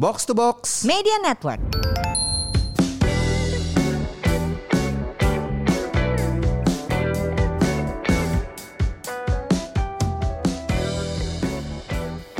Box 0.00 0.24
to 0.24 0.32
Box. 0.32 0.88
Media 0.88 1.20
Network. 1.20 1.60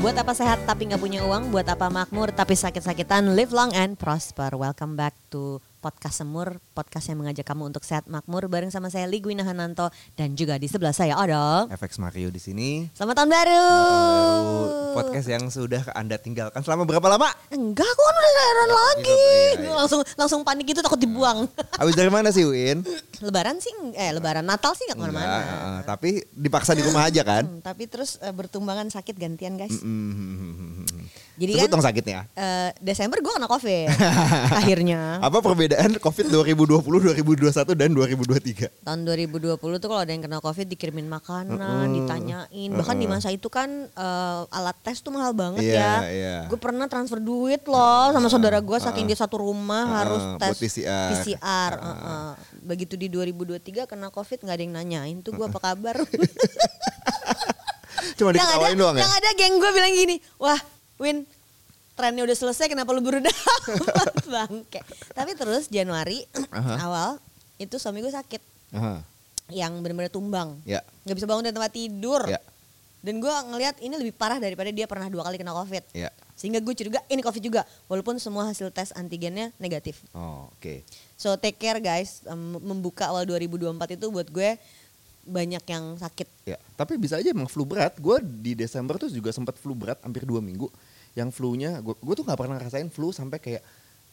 Buat 0.01 0.17
apa 0.17 0.33
sehat 0.33 0.65
tapi 0.65 0.89
nggak 0.89 1.05
punya 1.05 1.21
uang? 1.21 1.53
Buat 1.53 1.69
apa 1.69 1.93
makmur 1.93 2.33
tapi 2.33 2.57
sakit-sakitan? 2.57 3.37
Live 3.37 3.53
long 3.53 3.77
and 3.77 4.01
prosper. 4.01 4.57
Welcome 4.57 4.97
back 4.97 5.13
to 5.29 5.61
podcast 5.81 6.21
Semur, 6.21 6.61
podcast 6.71 7.09
yang 7.09 7.19
mengajak 7.19 7.43
kamu 7.43 7.67
untuk 7.67 7.83
sehat 7.83 8.05
makmur 8.05 8.47
bareng 8.47 8.69
sama 8.69 8.87
saya 8.87 9.09
Ligwina 9.09 9.43
Hananto 9.43 9.89
dan 10.13 10.37
juga 10.37 10.61
di 10.61 10.69
sebelah 10.69 10.93
saya 10.93 11.17
ada 11.17 11.65
FX 11.73 11.97
Mario 11.97 12.29
di 12.29 12.37
sini. 12.37 12.85
Selamat 12.93 13.17
tahun 13.19 13.31
baru. 13.33 13.65
Baru 13.65 14.61
podcast 14.91 15.27
yang 15.27 15.45
sudah 15.49 15.89
Anda 15.95 16.21
tinggalkan 16.21 16.61
selama 16.61 16.85
berapa 16.85 17.09
lama? 17.09 17.33
Enggak, 17.49 17.89
kok 17.89 18.05
udah 18.05 18.23
lebaran 18.23 18.71
lagi. 18.71 19.09
iya, 19.09 19.51
iya. 19.57 19.73
Langsung 19.73 20.01
langsung 20.15 20.41
panik 20.43 20.69
gitu 20.69 20.85
takut 20.85 21.01
dibuang. 21.01 21.49
Habis 21.81 21.97
dari 21.97 22.13
mana 22.13 22.29
sih 22.29 22.45
Win? 22.45 22.85
lebaran 23.21 23.57
sih 23.57 23.69
eh 23.95 24.13
lebaran 24.13 24.45
Natal 24.45 24.73
sih 24.73 24.85
nggak 24.85 24.97
Enggak, 24.97 25.13
ke 25.13 25.17
mana-mana. 25.17 25.45
eh, 25.45 25.81
tapi 25.85 26.11
dipaksa 26.29 26.73
di 26.73 26.85
rumah 26.85 27.09
aja 27.09 27.25
kan? 27.25 27.45
Hmm, 27.45 27.61
tapi 27.61 27.89
terus 27.89 28.21
eh, 28.21 28.33
bertumbangan 28.33 28.89
sakit 28.89 29.17
gantian 29.17 29.57
guys. 29.57 29.81
Mm. 29.81 30.85
Jadi 31.41 31.57
Sebut 31.57 31.65
kan 31.65 31.73
dong 31.73 31.81
sakitnya. 31.81 32.21
eh, 32.37 32.69
Desember 32.85 33.17
gue 33.17 33.33
kena 33.33 33.49
covid 33.49 33.89
akhirnya. 34.61 35.25
Apa 35.25 35.41
perbedaan 35.41 35.97
COVID 35.97 36.29
2020, 36.29 37.17
2021 37.17 37.81
dan 37.81 37.89
2023? 37.97 38.85
Tahun 38.85 39.01
2020 39.01 39.57
tuh 39.57 39.89
kalau 39.89 40.05
ada 40.05 40.13
yang 40.13 40.21
kena 40.21 40.37
covid 40.39 40.69
dikirimin 40.69 41.09
makanan, 41.09 41.89
ditanyain. 41.91 42.71
Bahkan 42.71 42.93
di 42.95 43.09
masa 43.09 43.33
itu 43.33 43.49
kan 43.49 43.73
eh, 43.89 44.41
alat 44.53 44.77
tes 44.85 45.01
tuh 45.01 45.09
mahal 45.09 45.33
banget 45.33 45.65
Iya, 45.65 45.81
ya. 45.81 45.95
iya. 46.13 46.37
Gue 46.45 46.61
pernah 46.61 46.85
transfer 46.87 47.17
duit 47.17 47.65
loh 47.65 48.13
sama 48.13 48.29
saudara 48.29 48.61
gue 48.61 48.77
saking 48.77 49.09
dia 49.09 49.17
satu 49.17 49.41
rumah 49.41 50.05
harus 50.05 50.21
uh, 50.21 50.37
tes 50.37 50.53
buat 50.53 50.61
PCR. 50.61 51.09
PCR, 51.17 51.73
uh, 51.81 51.89
uh. 51.89 52.31
Begitu 52.61 53.01
di 53.01 53.09
2023 53.09 53.89
kena 53.89 54.13
covid 54.13 54.45
nggak 54.45 54.53
ada 54.53 54.63
yang 54.63 54.75
nanyain 54.77 55.17
tuh 55.25 55.33
gue 55.33 55.49
apa 55.49 55.57
kabar. 55.57 55.97
Cuma 58.17 58.31
diketawain 58.31 58.77
doang 58.77 58.97
ya? 58.97 59.01
yang 59.01 59.13
ada 59.15 59.31
geng 59.33 59.57
gue 59.57 59.71
bilang 59.73 59.93
gini, 59.93 60.17
wah 60.37 60.61
Win 61.01 61.25
trennya 61.97 62.23
udah 62.23 62.33
selesai 62.35 62.69
kenapa 62.69 62.93
lu 62.93 63.01
baru 63.01 63.19
dapat 63.19 64.13
bangke. 64.33 64.81
Tapi 65.11 65.33
terus 65.33 65.67
Januari 65.67 66.25
Aha. 66.51 66.77
awal 66.79 67.11
itu 67.57 67.77
suami 67.77 68.01
gue 68.01 68.09
sakit 68.09 68.41
Aha, 68.73 69.05
yang 69.51 69.81
benar-benar 69.81 70.09
tumbang, 70.09 70.57
Ya, 70.63 70.81
nggak 71.03 71.13
bisa 71.15 71.27
bangun 71.27 71.43
dari 71.43 71.53
tempat 71.53 71.73
tidur. 71.73 72.23
ya, 72.25 72.41
Dan 73.01 73.19
gue 73.19 73.29
ngelihat 73.29 73.81
ini 73.81 73.97
lebih 73.97 74.13
parah 74.13 74.37
daripada 74.37 74.69
dia 74.69 74.85
pernah 74.85 75.09
dua 75.09 75.21
kali 75.23 75.37
kena 75.37 75.53
covid. 75.53 75.85
ya. 75.91 76.09
Sehingga 76.33 76.57
gue 76.57 76.73
curiga 76.73 77.05
ini 77.07 77.21
covid 77.21 77.43
juga, 77.43 77.63
walaupun 77.85 78.17
semua 78.17 78.45
hasil 78.45 78.69
tes 78.71 78.93
antigennya 78.93 79.53
negatif. 79.57 80.01
Oh, 80.13 80.49
oke. 80.51 80.85
So 81.17 81.37
take 81.37 81.57
care 81.59 81.77
guys, 81.79 82.25
Em, 82.25 82.39
membuka 82.57 83.09
awal 83.09 83.25
2024 83.25 83.77
itu 83.93 84.07
buat 84.09 84.25
gue 84.27 84.57
banyak 85.25 85.65
yang 85.69 85.85
sakit. 86.01 86.29
Ya, 86.49 86.57
tapi 86.75 86.97
bisa 86.97 87.21
aja 87.21 87.31
emang 87.31 87.47
flu 87.47 87.69
berat. 87.69 87.97
Gue 88.01 88.21
di 88.23 88.57
Desember 88.57 88.97
tuh 88.97 89.13
juga 89.13 89.31
sempat 89.31 89.57
flu 89.61 89.77
berat 89.77 90.01
hampir 90.03 90.25
dua 90.25 90.41
minggu. 90.41 90.69
Yang 91.13 91.37
flu-nya, 91.37 91.83
gue 91.83 92.15
tuh 92.15 92.23
nggak 92.23 92.39
pernah 92.39 92.57
ngerasain 92.57 92.89
flu 92.89 93.11
sampai 93.11 93.43
kayak 93.43 93.63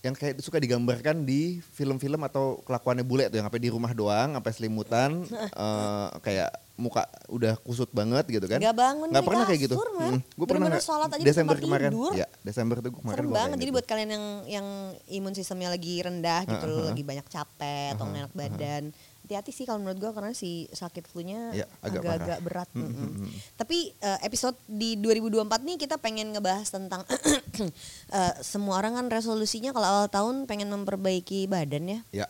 yang 0.05 0.14
kayak 0.14 0.38
suka 0.41 0.61
digambarkan 0.61 1.25
di 1.25 1.58
film-film 1.73 2.22
atau 2.22 2.61
kelakuannya 2.61 3.02
bule 3.02 3.25
tuh 3.33 3.41
yang 3.41 3.49
sampai 3.49 3.61
di 3.61 3.69
rumah 3.73 3.91
doang, 3.97 4.38
sampai 4.38 4.53
selimutan, 4.53 5.25
eh, 5.66 6.09
kayak 6.22 6.52
muka 6.78 7.03
udah 7.28 7.58
kusut 7.58 7.89
banget 7.89 8.30
gitu 8.30 8.45
kan? 8.45 8.61
Nggak 8.61 8.78
bangun 8.78 9.09
dari 9.09 9.25
pernah 9.25 9.45
kayak 9.45 9.61
gitu. 9.66 9.75
man. 9.92 10.22
gue 10.22 10.45
pernah 10.47 10.70
sholat 10.78 11.09
aja 11.09 11.23
Desember 11.25 11.58
kemarin. 11.58 11.89
tidur. 11.89 12.14
Ya, 12.14 12.30
Desember 12.39 12.78
tuh 12.80 12.94
gue 12.94 13.02
kemarin 13.02 13.17
Serem 13.20 13.33
banget. 13.33 13.58
Jadi 13.58 13.66
gitu. 13.66 13.75
buat 13.75 13.86
kalian 13.86 14.09
yang 14.14 14.25
yang 14.47 14.67
imun 15.11 15.33
sistemnya 15.33 15.70
lagi 15.70 16.00
rendah 16.00 16.42
gitu 16.45 16.64
loh, 16.64 16.75
Uh-huh. 16.78 16.89
lagi 16.89 17.02
banyak 17.02 17.25
capek 17.25 17.98
atau 17.98 18.05
nggak 18.05 18.22
enak 18.23 18.36
badan. 18.36 18.83
Hati-hati 19.28 19.52
sih 19.52 19.66
kalau 19.66 19.83
menurut 19.83 20.00
gue 20.00 20.11
karena 20.14 20.31
si 20.31 20.72
sakit 20.72 21.03
flu-nya 21.03 21.52
Ya, 21.52 21.67
agak 21.83 21.99
parah. 21.99 22.39
berat. 22.39 22.70
Hmm, 22.71 22.87
hmm, 22.87 23.11
hmm. 23.17 23.30
Tapi 23.58 23.92
eh, 23.92 24.20
episode 24.23 24.55
di 24.64 24.95
2024 24.95 25.67
nih 25.67 25.76
kita 25.76 25.99
pengen 25.99 26.32
ngebahas 26.32 26.70
tentang 26.70 27.04
eh, 27.60 28.33
semua 28.39 28.80
orang 28.80 28.95
kan 28.95 29.05
resolusinya 29.10 29.71
kalau 29.71 29.87
awal 29.87 30.08
tahun 30.08 30.36
pengen 30.45 30.71
memperbaiki 30.71 31.43
badan 31.45 31.83
ya. 31.89 31.99
Ya, 32.14 32.27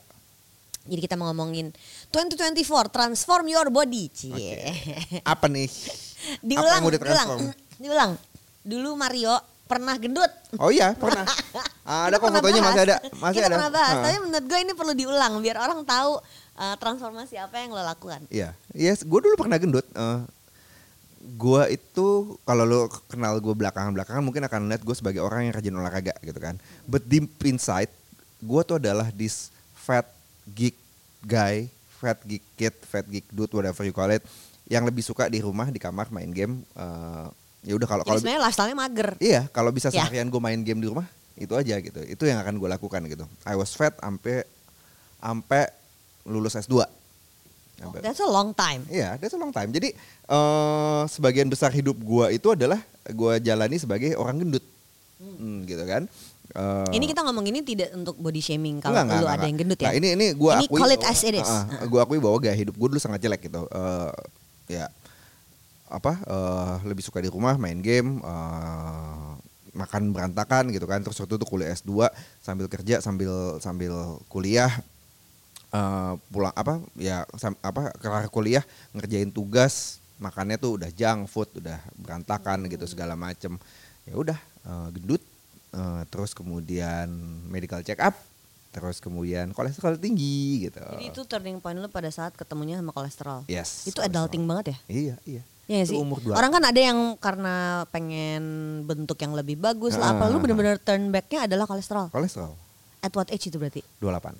Jadi 0.88 1.00
kita 1.04 1.16
mau 1.16 1.30
ngomongin 1.30 1.70
2024 2.10 2.64
transform 2.90 3.46
your 3.46 3.68
body. 3.68 4.08
Cie. 4.10 4.64
apa 5.36 5.46
nih? 5.46 5.68
diulang, 6.42 6.82
Apa 6.82 6.92
diulang, 6.98 7.30
diulang. 7.78 8.12
Dulu 8.64 8.96
Mario 8.96 9.36
pernah 9.68 9.96
gendut. 10.00 10.32
Oh 10.58 10.72
iya, 10.72 10.96
pernah. 10.96 11.28
Ada 12.08 12.20
kok 12.20 12.32
fotonya 12.32 12.60
masih 12.60 12.82
ada, 12.84 12.96
masih 13.16 13.40
Kita 13.40 13.48
ada. 13.48 13.56
pernah 13.56 13.72
bahas, 13.72 13.96
Ah. 13.96 14.04
tapi 14.04 14.16
menurut 14.20 14.44
gue 14.44 14.60
ini 14.60 14.74
perlu 14.76 14.92
diulang 14.92 15.34
biar 15.40 15.56
orang 15.56 15.88
tahu 15.88 16.20
uh, 16.60 16.76
transformasi 16.76 17.40
apa 17.40 17.64
yang 17.64 17.72
lo 17.72 17.80
lakukan. 17.80 18.28
Iya, 18.28 18.52
yes, 18.76 19.08
gue 19.08 19.20
dulu 19.24 19.40
pernah 19.40 19.56
gendut. 19.56 19.88
Eh 19.96 20.20
gue 21.28 21.62
itu 21.76 22.08
kalau 22.44 22.64
lo 22.64 22.88
kenal 23.08 23.40
gue 23.40 23.52
belakangan-belakangan 23.52 24.24
mungkin 24.24 24.48
akan 24.48 24.72
lihat 24.72 24.84
gue 24.84 24.96
sebagai 24.96 25.20
orang 25.20 25.48
yang 25.48 25.54
rajin 25.56 25.76
olahraga 25.76 26.16
gitu 26.24 26.40
kan. 26.40 26.56
But 26.88 27.04
deep 27.04 27.28
inside, 27.44 27.92
gue 28.40 28.62
tuh 28.64 28.80
adalah 28.80 29.12
this 29.12 29.52
fat 29.76 30.08
geek 30.48 30.76
guy, 31.22 31.68
fat 31.98 32.20
geek 32.24 32.44
kid, 32.56 32.76
fat 32.84 33.04
geek 33.04 33.28
dude, 33.30 33.52
whatever 33.52 33.84
you 33.84 33.92
call 33.92 34.08
it, 34.08 34.24
yang 34.66 34.84
lebih 34.84 35.02
suka 35.02 35.28
di 35.28 35.40
rumah 35.40 35.68
di 35.68 35.78
kamar 35.78 36.08
main 36.10 36.32
game. 36.32 36.64
Eh 36.74 37.28
ya 37.68 37.74
udah 37.76 37.88
kalau 37.90 38.04
Jadi 38.04 38.10
kalau 38.10 38.20
sebenarnya 38.22 38.42
lifestyle-nya 38.48 38.78
mager. 38.78 39.10
Iya, 39.20 39.42
kalau 39.52 39.72
bisa 39.72 39.92
Ya. 39.92 40.04
seharian 40.06 40.30
gue 40.30 40.40
main 40.40 40.62
game 40.62 40.80
di 40.80 40.88
rumah, 40.88 41.04
itu 41.36 41.52
aja 41.52 41.76
gitu. 41.78 42.00
Itu 42.02 42.24
yang 42.24 42.40
akan 42.40 42.56
gue 42.56 42.70
lakukan 42.70 43.02
gitu. 43.06 43.26
I 43.44 43.60
was 43.60 43.76
fat 43.76 43.98
sampai 44.00 44.48
sampai 45.18 45.68
lulus 46.24 46.56
S2. 46.56 46.86
Oh, 47.78 47.94
that's 48.02 48.18
a 48.18 48.26
long 48.26 48.58
time. 48.58 48.82
Iya, 48.90 49.22
that's 49.22 49.36
a 49.36 49.40
long 49.40 49.54
time. 49.54 49.70
Jadi 49.70 49.94
eh 50.28 51.02
sebagian 51.06 51.46
besar 51.46 51.70
hidup 51.70 51.94
gua 52.02 52.34
itu 52.34 52.50
adalah 52.50 52.82
gua 53.14 53.38
jalani 53.38 53.78
sebagai 53.78 54.18
orang 54.18 54.42
gendut, 54.42 54.66
Hmm, 55.18 55.62
gitu 55.66 55.82
kan. 55.86 56.10
Eh, 56.58 56.90
Ini 56.92 57.06
kita 57.06 57.22
ngomong 57.22 57.46
ini 57.46 57.62
tidak 57.62 57.94
untuk 57.94 58.18
body 58.18 58.42
shaming 58.42 58.82
kalau 58.82 58.98
enggak, 58.98 59.14
lu 59.14 59.22
enggak, 59.22 59.30
ada 59.30 59.46
yang 59.46 59.54
enggak. 59.54 59.62
gendut 59.62 59.80
ya. 59.80 59.86
Nah, 59.86 59.94
ini 59.94 60.08
ini 60.18 60.26
gua 60.34 60.52
Ini 60.58 60.66
akui 60.66 60.80
call 60.80 60.92
it 60.92 61.04
as 61.06 61.22
it 61.22 61.36
is. 61.36 61.46
Ah, 61.46 61.54
ah, 61.62 61.66
Ah. 61.70 61.86
gua 61.86 62.02
akui 62.02 62.18
bahwa 62.18 62.38
gaya 62.40 62.56
hidup 62.56 62.74
gua 62.74 62.88
dulu 62.88 62.98
sangat 62.98 63.20
jelek 63.20 63.42
gitu. 63.44 63.62
Eh, 63.64 64.12
ya 64.74 64.86
apa 65.88 66.18
eh, 66.18 66.74
lebih 66.84 67.00
suka 67.00 67.18
di 67.18 67.30
rumah 67.30 67.54
main 67.56 67.78
game, 67.78 68.20
eh, 68.20 69.32
makan 69.72 70.10
berantakan 70.10 70.74
gitu 70.74 70.84
kan. 70.84 70.98
Terus 71.00 71.16
waktu 71.16 71.38
itu 71.38 71.46
kuliah 71.46 71.70
S2 71.72 72.10
sambil 72.40 72.66
kerja 72.66 73.00
sambil 73.00 73.32
sambil 73.60 73.94
kuliah 74.26 74.74
eh, 75.70 76.14
pulang 76.28 76.54
apa 76.54 76.82
ya 76.96 77.22
sam- 77.36 77.60
apa 77.62 77.94
kelar 77.96 78.26
kuliah 78.30 78.66
ngerjain 78.92 79.30
tugas 79.30 80.00
makannya 80.18 80.58
tuh 80.58 80.76
udah 80.76 80.90
junk 80.90 81.30
food 81.30 81.54
udah 81.56 81.78
berantakan 81.94 82.66
gitu 82.66 82.90
segala 82.90 83.14
macem 83.14 83.62
ya 84.04 84.16
udah 84.16 84.38
eh, 84.66 84.88
gendut 84.92 85.22
eh, 85.70 86.02
terus 86.08 86.32
kemudian 86.32 87.08
medical 87.46 87.82
check 87.82 87.98
up 87.98 88.16
terus 88.68 88.98
kemudian 88.98 89.50
kolesterol 89.52 89.98
tinggi 89.98 90.66
gitu 90.66 90.78
Jadi 90.78 91.06
itu 91.08 91.22
turning 91.24 91.58
point 91.58 91.74
lu 91.74 91.88
pada 91.88 92.08
saat 92.08 92.32
ketemunya 92.32 92.78
sama 92.78 92.92
kolesterol. 92.92 93.48
yes 93.48 93.86
Itu 93.86 94.00
adulting 94.00 94.44
banget 94.44 94.66
ya? 94.68 94.78
iya 94.88 95.16
iya 95.24 95.44
Iya 95.68 95.84
sih. 95.84 95.98
umur 95.98 96.24
Orang 96.30 96.48
kan 96.50 96.64
ada 96.64 96.78
yang 96.78 96.96
karena 97.18 97.56
pengen 97.88 98.44
bentuk 98.84 99.20
yang 99.20 99.36
lebih 99.36 99.58
bagus 99.58 99.96
lah. 99.96 100.16
Apa 100.16 100.30
lu 100.30 100.38
Ah. 100.38 100.42
bener-bener 100.42 100.80
turn 100.80 101.12
back-nya 101.12 101.44
adalah 101.44 101.66
kolesterol. 101.66 102.08
kolesterol 102.08 102.56
At 102.98 103.12
what 103.12 103.28
age 103.28 103.50
itu 103.50 103.58
berarti? 103.58 103.84
28 104.00 104.32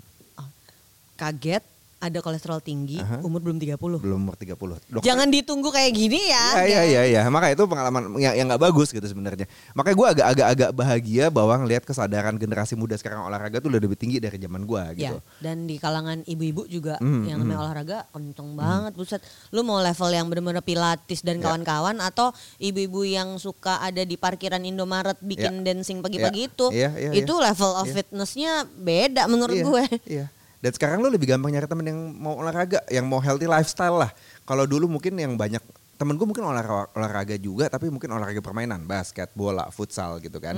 Kaget 1.18 1.64
ada 1.98 2.22
kolesterol 2.22 2.60
tinggi, 2.60 2.98
Aha. 2.98 3.26
umur 3.26 3.42
belum 3.42 3.58
30. 3.58 3.98
belum 3.98 4.20
umur 4.22 4.38
30 4.38 4.54
Dokter- 4.86 5.02
Jangan 5.02 5.28
ditunggu 5.28 5.68
kayak 5.68 5.92
gini 5.92 6.30
ya. 6.30 6.46
Iya 6.56 6.66
iya 6.66 6.82
iya 6.84 7.02
iya. 7.04 7.22
Maka 7.26 7.50
itu 7.50 7.66
pengalaman 7.66 8.14
yang 8.16 8.34
yang 8.34 8.46
nggak 8.46 8.62
bagus 8.64 8.90
gitu 8.90 9.02
sebenarnya. 9.02 9.50
Makanya 9.74 9.96
gue 9.96 10.08
agak-agak 10.14 10.48
agak 10.48 10.72
bahagia 10.72 11.26
bahwa 11.28 11.58
ngelihat 11.58 11.84
kesadaran 11.84 12.36
generasi 12.36 12.74
muda 12.74 12.94
sekarang 12.94 13.24
olahraga 13.24 13.58
tuh 13.58 13.68
udah 13.68 13.80
lebih 13.80 13.98
tinggi 13.98 14.18
dari 14.18 14.38
zaman 14.38 14.62
gue 14.64 14.82
Ya, 14.94 15.10
gitu. 15.10 15.18
dan 15.40 15.66
di 15.66 15.76
kalangan 15.76 16.22
ibu-ibu 16.24 16.70
juga 16.70 16.96
Hmm, 16.98 17.26
yang 17.26 17.40
namanya 17.40 17.56
hmm. 17.56 17.66
olahraga 17.66 17.98
kenceng 18.08 18.54
banget 18.54 18.94
buset. 18.94 19.22
Lu 19.50 19.62
mau 19.62 19.78
level 19.78 20.10
yang 20.12 20.26
bener-bener 20.28 20.62
pilatis 20.62 21.20
dan 21.20 21.38
Ya. 21.38 21.50
kawan-kawan 21.50 21.98
atau 21.98 22.30
ibu-ibu 22.58 23.02
yang 23.04 23.36
suka 23.36 23.80
ada 23.80 24.02
di 24.02 24.14
parkiran 24.14 24.62
Indomaret 24.62 25.18
bikin 25.20 25.62
dancing 25.62 26.00
pagi-pagi 26.00 26.40
Ya. 26.40 26.48
itu. 26.48 26.66
Iya, 26.70 26.90
iya, 26.96 27.12
itu 27.16 27.34
iya. 27.34 27.44
level 27.48 27.72
of 27.76 27.86
Iya. 27.86 27.96
fitnessnya 27.96 28.52
beda 28.70 29.26
menurut 29.26 29.56
Iya, 29.56 29.66
gue. 29.66 29.84
Iya. 30.08 30.26
Dan 30.68 30.76
sekarang 30.76 31.00
lu 31.00 31.08
lebih 31.08 31.32
gampang 31.32 31.56
nyari 31.56 31.64
temen 31.64 31.88
yang 31.88 32.00
mau 32.20 32.36
olahraga, 32.44 32.84
yang 32.92 33.08
mau 33.08 33.24
healthy 33.24 33.48
lifestyle 33.48 34.04
lah. 34.04 34.12
Kalau 34.44 34.68
dulu 34.68 34.92
mungkin 34.92 35.16
yang 35.16 35.40
banyak 35.40 35.64
temen 35.98 36.14
gue 36.14 36.28
mungkin 36.30 36.46
olahraga, 36.46 36.94
olahraga 36.94 37.36
juga 37.42 37.66
tapi 37.68 37.90
mungkin 37.90 38.14
olahraga 38.14 38.38
permainan 38.40 38.86
basket 38.86 39.34
bola 39.34 39.66
futsal 39.74 40.22
gitu 40.22 40.38
kan 40.38 40.56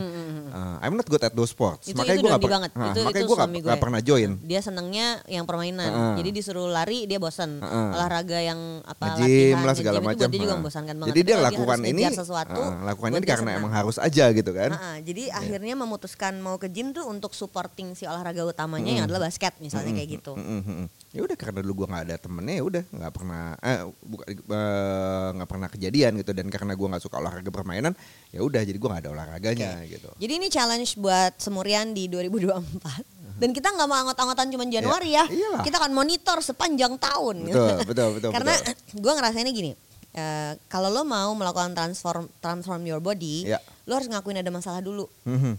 Uh, 0.49 0.81
I'm 0.81 0.97
not 0.97 1.05
good 1.05 1.21
at 1.21 1.31
those 1.31 1.53
sports 1.53 1.87
Hmm, 1.89 1.93
Itu 1.93 1.99
makanya 2.01 2.17
itu 2.17 2.25
gue 2.25 2.31
gak, 2.33 2.41
banget. 2.49 2.71
Nah, 2.73 2.89
itu 2.89 2.99
makanya 3.05 3.21
itu 3.21 3.29
gue 3.29 3.37
suami 3.37 3.59
gue. 3.61 3.69
gak, 3.69 3.79
pernah 3.79 4.01
join 4.01 4.31
Dia 4.43 4.59
senengnya 4.59 5.07
yang 5.29 5.45
permainan. 5.45 5.89
Heeh. 5.89 6.13
Jadi 6.19 6.29
disuruh 6.35 6.67
lari 6.67 7.05
dia 7.05 7.21
bosan. 7.21 7.61
Heeh. 7.61 7.87
Olahraga 7.95 8.39
yang 8.41 8.81
apa 8.83 9.15
latihan, 9.15 9.61
lah 9.61 9.75
segala 9.77 9.99
macam 10.01 10.27
dia 10.27 10.41
juga 10.41 10.55
membosankan 10.57 10.95
banget. 10.97 11.09
jadi 11.13 11.21
dia 11.21 11.37
lakukan 11.39 11.79
ini 11.85 12.01
sesuatu. 12.11 12.59
uh, 12.59 12.81
lakukannya 12.81 13.21
karena 13.21 13.49
senang. 13.55 13.61
emang 13.61 13.71
harus 13.71 13.95
aja 14.01 14.25
gitu 14.33 14.51
kan 14.51 14.69
Heeh, 14.73 14.95
jadi 15.05 15.23
akhirnya 15.37 15.73
memutuskan 15.77 16.33
mau 16.41 16.57
ke 16.57 16.67
gym 16.67 16.91
tuh 16.91 17.05
untuk 17.05 17.31
supporting 17.37 17.93
si 17.93 18.09
olahraga 18.09 18.43
utamanya 18.43 18.89
yang 18.89 19.05
adalah 19.05 19.29
basket 19.29 19.53
misalnya 19.61 19.93
kayak 19.95 20.09
gitu. 20.19 20.33
Mm, 20.33 20.43
mm, 20.43 20.63
mm. 20.65 20.87
Ya 21.09 21.25
udah 21.25 21.33
karena 21.33 21.65
dulu 21.65 21.73
gua 21.81 21.87
nggak 21.89 22.05
ada 22.05 22.15
temennya 22.17 22.55
ya 22.55 22.63
udah 22.63 22.83
nggak 22.85 23.13
pernah 23.13 23.57
eh 23.59 23.81
buka 23.99 24.23
eh, 24.29 25.27
nggak 25.33 25.49
pernah 25.49 25.67
kejadian 25.67 26.11
gitu 26.17 26.31
dan 26.31 26.47
karena 26.47 26.77
gua 26.77 26.87
nggak 26.93 27.01
suka 27.01 27.17
olahraga 27.17 27.49
permainan 27.49 27.97
ya 28.29 28.39
udah 28.39 28.61
jadi 28.61 28.77
gua 28.77 28.93
nggak 28.93 29.03
ada 29.03 29.11
olahraganya 29.11 29.71
gitu. 29.89 30.05
Jadi 30.15 30.33
ini 30.37 30.47
challenge 30.47 30.93
buat 30.95 31.33
Semurian 31.37 31.91
di 31.91 32.05
2024. 32.05 33.17
Dan 33.39 33.55
kita 33.55 33.71
nggak 33.71 33.87
mau 33.87 33.97
anggot-anggotan 33.97 34.51
cuma 34.51 34.67
Januari 34.67 35.15
ya. 35.15 35.23
Iya, 35.25 35.33
iyalah. 35.33 35.63
Kita 35.63 35.75
akan 35.79 35.91
monitor 35.95 36.37
sepanjang 36.39 36.99
tahun. 36.99 37.47
Betul 37.47 37.77
betul 37.87 38.07
betul. 38.19 38.29
Karena 38.29 38.53
gue 39.03 39.13
ngerasainnya 39.15 39.49
gini. 39.49 39.71
eh, 40.11 40.53
kalau 40.67 40.89
lo 40.89 41.01
mau 41.03 41.31
melakukan 41.33 41.71
transform 41.71 42.25
transform 42.37 42.81
your 42.83 42.97
body, 42.97 43.45
Iya. 43.45 43.61
lo 43.85 43.93
harus 43.93 44.09
ngakuin 44.09 44.41
ada 44.41 44.49
masalah 44.49 44.81
dulu. 44.81 45.05
Mhm, 45.23 45.53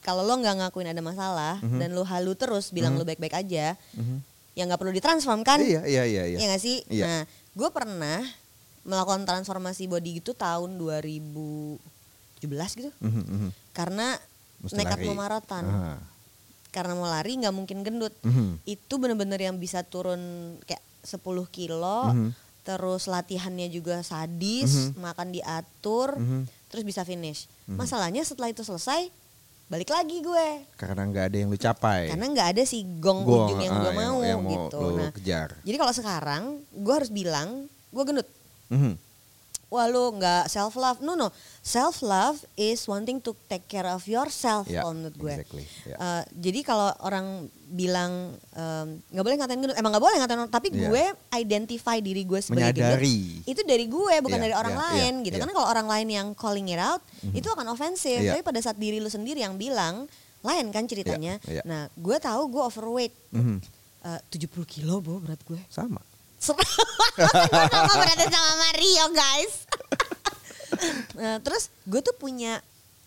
Kalau 0.00 0.22
lo 0.22 0.32
nggak 0.32 0.56
ngakuin 0.64 0.88
ada 0.88 1.02
masalah 1.04 1.58
Mhm. 1.60 1.76
dan 1.76 1.88
lo 1.92 2.02
halu 2.02 2.32
terus 2.32 2.70
bilang 2.70 2.94
lo 2.94 3.04
baik-baik 3.04 3.34
aja, 3.36 3.74
ya 4.60 4.68
nggak 4.68 4.76
perlu 4.76 4.92
ditransform 4.92 5.40
kan? 5.40 5.56
Iya 5.64 5.88
iya 5.88 6.04
iya 6.04 6.22
iya. 6.28 6.38
Iya 6.38 6.46
gak 6.52 6.60
sih? 6.60 6.76
Iya. 6.92 7.04
Nah, 7.08 7.20
gue 7.56 7.68
pernah 7.72 8.20
melakukan 8.84 9.24
transformasi 9.24 9.88
body 9.88 10.20
gitu 10.20 10.36
tahun 10.36 10.76
2017 10.76 11.80
gitu. 12.76 12.90
Mhm, 13.00 13.22
mhm. 13.24 13.50
Karena 13.72 14.20
Mesti 14.60 14.76
nekat 14.76 15.00
lari. 15.00 15.06
mau 15.08 15.16
maraton. 15.16 15.64
Aha. 15.64 15.96
Karena 16.70 16.92
mau 16.92 17.08
lari 17.08 17.40
nggak 17.40 17.54
mungkin 17.56 17.80
gendut. 17.80 18.12
Mhm. 18.20 18.60
Itu 18.68 19.00
bener-bener 19.00 19.40
yang 19.40 19.56
bisa 19.56 19.80
turun 19.80 20.20
kayak 20.68 20.84
10 21.02 21.48
kilo. 21.48 22.12
Mhm. 22.12 22.30
Terus 22.60 23.08
latihannya 23.08 23.72
juga 23.72 24.04
sadis, 24.04 24.92
Mhm. 24.92 25.00
makan 25.00 25.28
diatur, 25.32 26.12
Mhm. 26.20 26.44
terus 26.68 26.84
bisa 26.84 27.02
finish. 27.02 27.48
Mhm. 27.64 27.80
Masalahnya 27.80 28.20
setelah 28.20 28.52
itu 28.52 28.60
selesai, 28.60 29.08
balik 29.70 29.94
lagi 29.94 30.18
gue. 30.18 30.46
Karena 30.74 31.06
nggak 31.06 31.24
ada 31.30 31.36
yang 31.38 31.48
lu 31.48 31.54
capai. 31.54 32.10
Karena 32.10 32.26
nggak 32.26 32.48
ada 32.58 32.62
si 32.66 32.82
gong, 32.98 33.22
Gong, 33.22 33.54
ujung 33.54 33.60
yang 33.62 33.74
ah, 33.78 33.82
gue 33.86 33.92
mau, 33.94 34.16
yang 34.18 34.42
mau 34.42 34.50
gitu. 34.50 34.82
Nah, 34.98 35.10
kejar. 35.14 35.48
jadi 35.62 35.76
kalau 35.78 35.94
sekarang 35.94 36.42
gue 36.74 36.94
harus 36.94 37.10
bilang 37.14 37.70
gue 37.94 38.02
gendut. 38.02 38.28
Mhm. 38.74 38.98
Wah 39.70 39.86
lu 39.86 40.10
nggak 40.12 40.46
self 40.46 40.74
love, 40.74 40.98
no 40.98 41.14
no, 41.14 41.30
self 41.60 42.02
love 42.02 42.34
is 42.54 42.82
wanting 42.84 43.16
to 43.16 43.38
take 43.46 43.64
care 43.64 43.86
of 43.86 44.02
yourself 44.02 44.66
Ya, 44.66 44.82
kalau 44.82 44.98
menurut 44.98 45.14
gue. 45.14 45.30
exactly, 45.32 45.62
ya. 45.86 45.94
Eh, 45.94 46.22
jadi 46.34 46.60
kalau 46.60 46.90
orang 47.00 47.26
bilang 47.64 48.34
nggak 49.06 49.22
boleh 49.22 49.36
ngatain 49.38 49.60
gendut, 49.60 49.78
emang 49.78 49.94
nggak 49.94 50.02
boleh 50.02 50.16
ngatain 50.18 50.38
orang, 50.38 50.50
tapi 50.50 50.68
Iya. 50.68 50.80
gue 50.84 51.04
identify 51.36 51.96
diri 51.98 52.22
gue 52.24 52.40
sebagai 52.40 52.74
Menyadari. 52.74 53.14
gendut, 53.38 53.46
itu 53.46 53.60
dari 53.62 53.86
gue 53.86 54.14
bukan 54.20 54.36
Iya, 54.36 54.44
dari 54.44 54.54
orang 54.56 54.74
iya, 54.74 54.82
lain 54.84 55.12
iya, 55.14 55.24
gitu. 55.24 55.34
iya. 55.34 55.42
Karena 55.46 55.54
kalau 55.54 55.68
orang 55.70 55.86
lain 55.88 56.08
yang 56.10 56.28
calling 56.34 56.66
it 56.66 56.82
out, 56.82 56.98
itu 57.30 57.46
akan 57.46 57.66
ofensif. 57.68 58.18
Iya. 58.18 58.34
Tapi 58.34 58.42
pada 58.42 58.58
saat 58.58 58.74
diri 58.74 58.98
lu 58.98 59.06
sendiri 59.06 59.38
yang 59.38 59.54
bilang, 59.54 60.10
lain 60.40 60.66
kan 60.68 60.82
ceritanya. 60.84 61.38
Iya, 61.40 61.60
iya. 61.60 61.62
Nah, 61.62 61.86
gue 61.92 62.16
tahu 62.18 62.50
gue 62.50 62.62
overweight, 62.64 63.14
Mhm. 63.30 63.56
Eh, 64.00 64.20
70 64.32 64.64
kilo 64.64 64.98
bo 64.98 65.20
berat 65.20 65.38
gue. 65.44 65.60
Sama. 65.68 66.00
Sama 66.40 67.92
berada 68.00 68.24
sama 68.26 68.52
Mario 68.68 69.04
guys. 69.12 69.54
Nah, 71.20 71.36
terus 71.44 71.68
gue 71.84 72.00
tuh 72.00 72.16
punya 72.16 72.56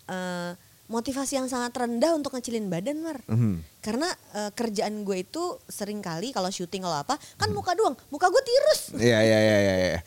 eh, 0.06 0.54
motivasi 0.86 1.42
yang 1.42 1.50
sangat 1.50 1.74
rendah 1.74 2.14
untuk 2.14 2.36
ngecilin 2.36 2.70
badan 2.70 3.02
Mar. 3.02 3.18
Mhm. 3.26 3.66
Karena 3.82 4.06
eh, 4.36 4.50
kerjaan 4.54 5.02
gue 5.02 5.26
itu 5.26 5.58
sering 5.66 5.98
kali 5.98 6.30
kalau 6.30 6.54
syuting 6.54 6.86
kalau 6.86 7.02
apa 7.02 7.18
kan 7.34 7.50
muka 7.50 7.74
doang, 7.74 7.98
muka 8.14 8.30
gue 8.30 8.42
tirus. 8.46 8.80
Iya 8.94 9.18
iya 9.26 9.38
iya 9.42 9.56
iya. 9.58 10.00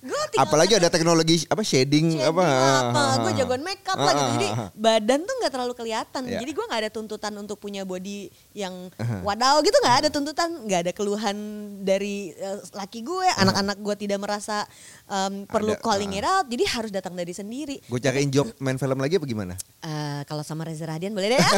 Gue 0.00 0.16
Apalagi 0.40 0.80
ada 0.80 0.88
teknologi 0.88 1.44
apa 1.44 1.60
shading, 1.60 2.16
shading 2.16 2.24
apa? 2.24 2.44
apa, 2.88 3.02
gue 3.20 3.32
jagoan 3.36 3.60
makeup 3.60 4.00
lah 4.00 4.12
gitu. 4.16 4.32
Jadi 4.40 4.48
Ah, 4.50 4.56
ah, 4.56 4.64
ah. 4.64 4.70
badan 4.72 5.20
tuh 5.28 5.34
nggak 5.36 5.52
terlalu 5.52 5.74
kelihatan. 5.76 6.22
Iya. 6.24 6.38
Jadi 6.40 6.50
gue 6.56 6.64
nggak 6.64 6.80
ada 6.80 6.90
tuntutan 6.90 7.32
untuk 7.36 7.60
punya 7.60 7.84
body 7.84 8.32
yang 8.56 8.88
wadaw 9.20 9.60
gitu 9.60 9.76
nggak 9.84 9.96
ada 10.00 10.08
tuntutan, 10.08 10.48
nggak 10.64 10.80
ada 10.88 10.92
keluhan 10.96 11.36
dari 11.84 12.32
eh, 12.32 12.58
laki 12.72 13.04
gue, 13.04 13.28
anak-anak 13.28 13.76
gue 13.76 13.94
tidak 14.00 14.18
merasa 14.24 14.64
em, 15.04 15.44
perlu 15.44 15.76
Ada, 15.76 15.84
calling 15.84 16.12
ah. 16.16 16.18
it 16.18 16.24
out. 16.24 16.46
Jadi 16.48 16.64
harus 16.64 16.90
datang 16.96 17.12
dari 17.12 17.36
sendiri. 17.36 17.76
Gue 17.84 18.00
cariin 18.00 18.32
job 18.32 18.48
main 18.56 18.80
film 18.80 18.96
lagi 18.96 19.20
apa 19.20 19.26
gimana? 19.28 19.54
Eh, 19.84 20.20
kalau 20.24 20.40
sama 20.40 20.64
Reza 20.64 20.88
Radian 20.88 21.12
boleh 21.12 21.36
deh. 21.36 21.40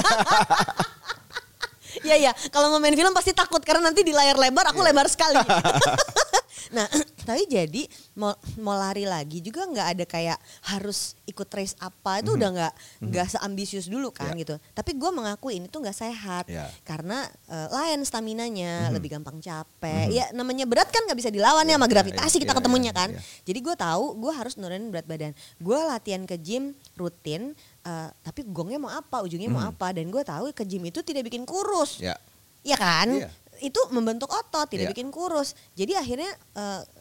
Iya 2.00 2.16
iya, 2.16 2.32
kalau 2.48 2.72
mau 2.72 2.80
main 2.80 2.96
film 2.96 3.12
pasti 3.12 3.36
takut 3.36 3.60
karena 3.60 3.92
nanti 3.92 4.00
di 4.00 4.16
layar 4.16 4.40
lebar 4.40 4.72
aku 4.72 4.80
lebar 4.80 5.12
sekali. 5.12 5.36
nah, 6.70 6.86
tapi 7.26 7.50
jadi 7.50 7.82
mau 8.14 8.30
mau 8.58 8.78
lari 8.78 9.02
lagi 9.02 9.42
juga 9.42 9.66
nggak 9.66 9.88
ada 9.98 10.04
kayak 10.06 10.38
harus 10.68 11.18
ikut 11.26 11.48
race 11.50 11.74
apa 11.78 12.22
itu 12.22 12.36
udah 12.36 12.48
nggak 12.52 12.72
nggak 13.02 13.26
seambisius 13.32 13.88
dulu 13.88 14.14
kan 14.14 14.30
Ya. 14.32 14.46
gitu. 14.46 14.54
Tapi 14.70 14.94
gue 14.94 15.10
mengakui 15.10 15.58
ini 15.58 15.66
tuh 15.66 15.82
nggak 15.82 15.96
sehat 15.96 16.44
Ya. 16.46 16.70
karena 16.84 17.26
eh, 17.48 17.68
lain 17.68 18.04
staminanya 18.04 18.88
lebih 18.90 19.10
gampang 19.10 19.40
capek. 19.40 20.08
Ya 20.08 20.30
namanya 20.30 20.64
berat 20.64 20.88
kan 20.88 21.02
nggak 21.02 21.18
bisa 21.18 21.30
dilawan 21.30 21.64
ya 21.64 21.74
sama 21.74 21.88
Ya, 21.88 21.92
gravitasi 21.98 22.36
ya, 22.38 22.42
kita 22.44 22.52
ya, 22.52 22.58
ketemunya 22.60 22.92
ya, 22.92 22.98
kan. 23.00 23.10
ya. 23.12 23.20
Jadi 23.42 23.58
gue 23.58 23.74
tahu 23.74 24.04
gue 24.16 24.32
harus 24.32 24.54
nurunin 24.54 24.92
berat 24.92 25.06
badan. 25.08 25.32
Gue 25.56 25.78
latihan 25.80 26.22
ke 26.22 26.36
gym 26.36 26.72
rutin, 26.94 27.56
eh, 27.82 28.08
tapi 28.20 28.44
gongnya 28.44 28.76
mau 28.76 28.92
apa, 28.92 29.24
ujungnya 29.24 29.48
mau 29.48 29.64
apa. 29.64 29.90
Dan 29.90 30.12
gue 30.12 30.20
tahu 30.20 30.52
ke 30.52 30.62
gym 30.62 30.84
itu 30.84 31.00
tidak 31.00 31.26
bikin 31.26 31.42
kurus, 31.42 31.98
Ya. 31.98 32.14
ya 32.60 32.76
kan? 32.76 33.08
Iya. 33.08 33.28
Itu 33.62 33.78
membentuk 33.88 34.26
otot, 34.28 34.66
tidak 34.66 34.90
Iya. 34.90 34.92
bikin 34.92 35.08
kurus. 35.08 35.54
Jadi 35.72 35.94
akhirnya 35.94 36.26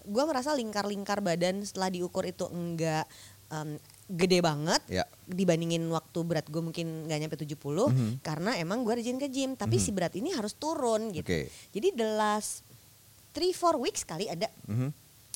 gue 0.05 0.23
merasa 0.23 0.53
lingkar-lingkar 0.53 1.19
badan 1.19 1.65
setelah 1.65 1.89
diukur 1.89 2.21
itu 2.23 2.45
enggak 2.47 3.09
em, 3.49 3.75
gede 4.07 4.39
banget 4.39 4.79
Ya. 4.87 5.03
dibandingin 5.25 5.83
waktu 5.87 6.19
berat 6.21 6.47
gue 6.47 6.59
mungkin 6.59 7.03
nggak 7.03 7.19
nyampe 7.19 7.35
70 7.35 7.87
Mhm. 7.87 8.21
karena 8.21 8.55
emang 8.55 8.83
gue 8.83 8.93
rajin 8.93 9.15
ke 9.15 9.27
gym 9.27 9.55
tapi 9.55 9.75
si 9.75 9.91
berat 9.91 10.13
ini 10.13 10.31
harus 10.31 10.53
turun 10.53 11.11
gitu. 11.11 11.27
Oke. 11.27 11.51
Jadi 11.71 11.87
the 11.91 12.07
last 12.15 12.63
3-4 13.31 13.75
weeks 13.75 14.03
kali 14.03 14.27
ada 14.27 14.47
Mhm. 14.67 14.91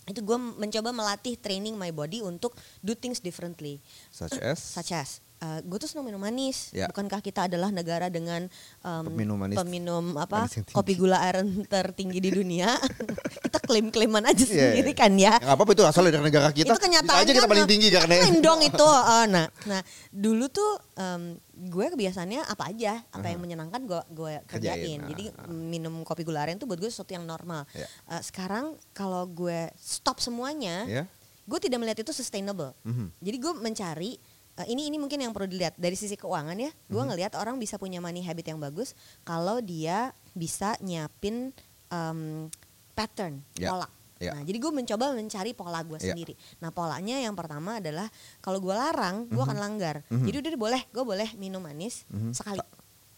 itu 0.05 0.19
gue 0.21 0.37
mencoba 0.37 0.91
melatih 0.91 1.35
training 1.35 1.73
my 1.73 1.89
body 1.89 2.19
untuk 2.19 2.53
do 2.79 2.93
things 2.93 3.19
differently 3.19 3.79
Such 4.09 4.37
as 4.37 4.59
such 4.59 4.91
as 4.91 5.19
gue 5.61 5.77
tuh 5.77 5.85
senang 5.85 6.05
minum 6.05 6.17
manis 6.17 6.69
Ya. 6.71 6.87
bukankah 6.87 7.19
kita 7.19 7.45
adalah 7.45 7.69
negara 7.69 8.07
dengan 8.07 8.45
um, 8.81 9.03
Peminum 9.07 9.37
manis- 9.37 9.55
peminum 9.55 10.05
apa 10.15 10.45
manis 10.45 10.65
kopi 10.69 10.93
gula 10.93 11.19
aren 11.19 11.47
tertinggi 11.67 12.17
di 12.17 12.31
dunia 12.31 12.75
kita 13.43 13.59
klaim 13.59 13.89
klaiman 13.89 14.23
aja 14.23 14.41
Iya, 14.41 14.75
sendiri 14.75 14.91
iya. 14.91 14.97
kan 14.97 15.11
ya 15.13 15.33
Nggak 15.35 15.53
apa-apa 15.53 15.71
itu 15.71 15.83
asal 15.83 16.03
dari 16.03 16.19
negara 16.19 16.49
kita. 16.49 16.67
itu 16.67 16.75
kenyataan 16.75 17.15
Kita 17.15 17.23
aja 17.23 17.31
kita 17.33 17.47
paling 17.47 17.65
tinggi 17.65 17.87
karena 17.89 18.13
Keren 18.17 18.37
dong 18.39 18.61
itu 18.61 18.87
Eh, 19.15 19.25
nah 19.27 19.45
nah 19.65 19.81
dulu 20.09 20.45
tuh 20.47 20.69
em, 20.93 21.23
gue 21.47 21.85
kebiasaannya 21.87 22.41
apa 22.43 22.63
aja 22.67 22.99
apa 23.07 23.27
yang 23.27 23.39
menyenangkan 23.39 23.81
gue 23.81 24.01
gue 24.09 24.33
kerjain, 24.45 24.75
Kerjain, 24.75 24.99
jadi 25.07 25.25
ah. 25.33 25.47
minum 25.47 26.01
kopi 26.01 26.21
gula 26.21 26.41
aren 26.41 26.55
tuh 26.55 26.65
buat 26.65 26.77
gue 26.77 26.87
sesuatu 26.87 27.11
yang 27.11 27.23
normal 27.23 27.63
Ya. 27.71 27.87
Eh, 28.09 28.21
sekarang 28.21 28.65
kalau 28.91 29.23
gue 29.25 29.67
stop 29.75 30.17
semuanya 30.17 30.83
Ya. 30.85 31.03
gue 31.43 31.59
tidak 31.59 31.77
melihat 31.77 31.99
itu 31.99 32.11
sustainable 32.11 32.73
Mhm. 32.81 33.07
jadi 33.17 33.37
gue 33.39 33.53
mencari 33.55 34.11
eh, 34.57 34.67
ini 34.67 34.87
ini 34.87 34.95
mungkin 34.95 35.19
yang 35.19 35.31
perlu 35.31 35.45
dilihat 35.45 35.75
dari 35.75 35.93
sisi 35.93 36.15
keuangan 36.15 36.55
ya 36.55 36.71
gue 36.71 36.97
Mhm. 36.97 37.09
ngelihat 37.11 37.33
orang 37.35 37.55
bisa 37.55 37.75
punya 37.75 37.99
money 37.99 38.21
habit 38.21 38.47
yang 38.47 38.59
bagus 38.59 38.95
kalau 39.21 39.59
dia 39.59 40.11
bisa 40.31 40.75
nyiapin 40.79 41.51
em, 41.87 42.47
pattern 42.91 43.43
Ya. 43.55 43.71
pola 43.71 43.87
Ya. 44.15 44.31
Nah, 44.31 44.47
jadi 44.47 44.57
gue 44.57 44.71
mencoba 44.71 45.11
mencari 45.11 45.51
pola 45.51 45.83
gue 45.83 45.99
Ya. 45.99 46.15
sendiri. 46.15 46.39
Nah, 46.63 46.71
polanya 46.71 47.19
yang 47.19 47.35
pertama 47.35 47.83
adalah 47.83 48.07
kalau 48.39 48.63
gue 48.63 48.71
larang, 48.71 49.27
gue 49.27 49.43
akan 49.43 49.59
langgar. 49.59 50.07
Mhm. 50.07 50.23
Jadi 50.23 50.35
udah 50.39 50.51
boleh, 50.55 50.81
gue 50.87 51.03
boleh 51.03 51.29
minum 51.35 51.59
manis 51.59 52.07
Mhm. 52.07 52.31
sekali. 52.31 52.63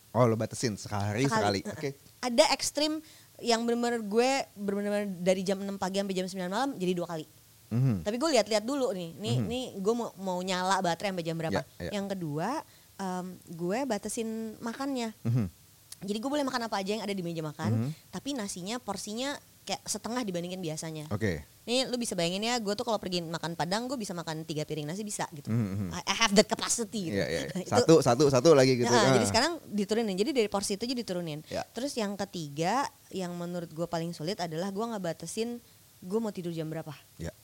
Oh 0.09 0.25
lo 0.25 0.33
batasin 0.33 0.73
sekali 0.73 1.29
sekali. 1.29 1.61
Oke. 1.69 2.01
Ada 2.17 2.49
ekstrim 2.49 2.97
yang 3.37 3.61
benar-benar 3.61 4.01
gue 4.01 4.29
benar-benar 4.57 5.05
dari 5.21 5.45
jam 5.45 5.61
6 5.61 5.77
pagi 5.77 6.01
sampai 6.01 6.15
jam 6.17 6.25
9 6.25 6.49
malam 6.49 6.69
jadi 6.73 6.97
dua 6.97 7.05
kali. 7.05 7.29
Mhm. 7.67 8.01
Tapi 8.01 8.15
gue 8.15 8.29
lihat-lihat 8.31 8.63
dulu 8.63 8.91
nih, 8.91 9.11
nih, 9.15 9.35
nih 9.41 9.65
gue 9.77 9.93
mau 9.93 10.09
mau 10.15 10.39
nyala 10.39 10.79
baterai 10.79 11.11
sampai 11.11 11.25
jam 11.25 11.35
berapa. 11.35 11.59
Ya, 11.59 11.63
ya. 11.79 11.91
Yang 11.95 12.15
kedua, 12.15 12.49
em, 12.95 13.25
gue 13.45 13.79
batasin 13.83 14.29
makannya. 14.57 15.11
Mhm. 15.21 15.45
Jadi 15.99 16.17
gue 16.17 16.29
boleh 16.29 16.45
makan 16.45 16.61
apa 16.63 16.77
aja 16.77 16.93
yang 16.93 17.03
ada 17.03 17.11
di 17.11 17.21
meja 17.21 17.41
makan, 17.41 17.71
Mhm. 17.73 17.89
tapi 18.09 18.31
nasinya 18.31 18.77
porsinya 18.77 19.33
kayak 19.63 19.83
setengah 19.83 20.23
dibandingin 20.23 20.61
biasanya. 20.61 21.11
Oke. 21.11 21.43
Nih 21.67 21.83
lu 21.83 21.99
bisa 21.99 22.15
bayangin 22.15 22.39
ya, 22.39 22.55
gue 22.55 22.71
tuh 22.71 22.81
kalau 22.81 22.95
pergi 22.95 23.19
makan 23.19 23.51
padang, 23.53 23.91
gue 23.91 23.99
bisa 23.99 24.15
makan 24.15 24.47
tiga 24.47 24.63
piring 24.63 24.87
nasi 24.87 25.03
bisa 25.03 25.27
gitu. 25.33 25.51
Mhm, 25.51 25.91
mhm. 25.91 25.99
I 25.99 26.15
have 26.15 26.31
the 26.31 26.47
capacity. 26.47 27.11
Gitu. 27.11 27.19
Iya, 27.19 27.25
iya. 27.27 27.39
Itu- 27.67 27.67
Satu 27.67 27.99
satu 27.99 28.23
satu 28.29 28.49
lagi 28.53 28.77
gitu. 28.77 28.87
Nah, 28.87 29.03
Ah. 29.03 29.13
Jadi 29.13 29.27
sekarang 29.27 29.59
diturunin. 29.67 30.15
Jadi 30.15 30.31
dari 30.31 30.47
porsi 30.47 30.79
itu 30.79 30.87
aja 30.87 30.95
diturunin. 30.95 31.43
Ya. 31.47 31.67
Terus 31.67 31.91
yang 31.93 32.15
ketiga, 32.15 32.87
yang 33.11 33.35
menurut 33.35 33.67
gue 33.67 33.83
paling 33.83 34.15
sulit 34.15 34.39
adalah 34.39 34.71
gue 34.71 34.79
nggak 34.79 35.03
batasin 35.03 35.59
gue 35.97 36.19
mau 36.21 36.31
tidur 36.31 36.53
jam 36.53 36.69
berapa. 36.69 36.95
Ya. 37.17 37.35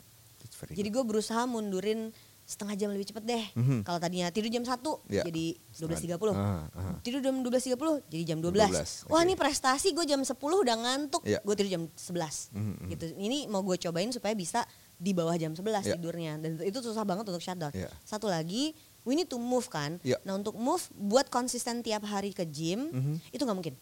Very 0.55 0.74
Jadi 0.74 0.89
gue 0.89 1.03
berusaha 1.03 1.43
mundurin 1.43 2.13
setengah 2.43 2.75
jam 2.75 2.89
lebih 2.91 3.07
cepet 3.07 3.24
deh. 3.24 3.45
Mhm. 3.55 3.88
Kalau 3.88 4.00
tadinya 4.03 4.27
tidur 4.27 4.51
jam 4.51 4.67
1 4.67 5.00
Ya. 5.07 5.24
jadi 5.24 5.55
12.30. 5.79 6.36
Ah, 6.36 6.67
ah. 6.75 6.95
Tidur 7.00 7.24
jam 7.24 7.39
12.30 7.39 8.03
jadi 8.12 8.24
jam 8.27 8.39
12. 8.43 8.67
12, 8.67 9.07
Wah 9.07 9.24
ini 9.24 9.39
prestasi 9.39 9.95
gue 9.95 10.03
jam 10.03 10.19
10 10.19 10.36
udah 10.36 10.75
ngantuk. 10.75 11.24
Ya. 11.24 11.39
Gue 11.39 11.55
tidur 11.55 11.72
jam 11.72 11.83
11. 11.88 12.51
Mhm, 12.51 12.60
mhm. 12.60 12.88
Gitu. 12.91 13.03
Ini 13.15 13.38
mau 13.48 13.63
gue 13.63 13.79
cobain 13.79 14.12
supaya 14.12 14.36
bisa 14.36 14.67
di 15.00 15.15
bawah 15.15 15.36
jam 15.39 15.55
11 15.55 15.88
Ya. 15.88 15.95
tidurnya. 15.95 16.36
Dan 16.36 16.60
itu 16.60 16.83
susah 16.83 17.07
banget 17.07 17.24
untuk 17.25 17.39
shutdown. 17.39 17.72
Ya. 17.72 17.88
Satu 18.03 18.27
lagi, 18.27 18.75
we 19.07 19.15
need 19.15 19.31
to 19.31 19.39
move 19.39 19.72
kan. 19.72 20.03
Ya. 20.03 20.19
Nah 20.24 20.36
untuk 20.36 20.60
move 20.60 20.83
buat 20.93 21.31
konsisten 21.31 21.79
tiap 21.79 22.03
hari 22.03 22.36
ke 22.36 22.43
gym, 22.43 22.91
Mhm. 22.91 23.13
itu 23.31 23.39
nggak 23.39 23.55
mungkin 23.55 23.75